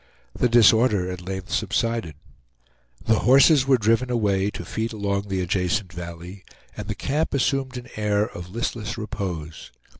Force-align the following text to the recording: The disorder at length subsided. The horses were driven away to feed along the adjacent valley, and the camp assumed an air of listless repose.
The 0.33 0.49
disorder 0.49 1.11
at 1.11 1.21
length 1.21 1.51
subsided. 1.51 2.15
The 3.05 3.19
horses 3.19 3.67
were 3.67 3.77
driven 3.77 4.09
away 4.09 4.49
to 4.49 4.65
feed 4.65 4.93
along 4.93 5.27
the 5.27 5.41
adjacent 5.41 5.93
valley, 5.93 6.43
and 6.75 6.87
the 6.87 6.95
camp 6.95 7.35
assumed 7.35 7.77
an 7.77 7.87
air 7.95 8.27
of 8.27 8.49
listless 8.49 8.97
repose. 8.97 9.71